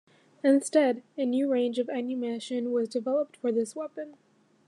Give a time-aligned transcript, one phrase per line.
[0.43, 4.17] Instead, a new range of ammunition was developed for this weapon.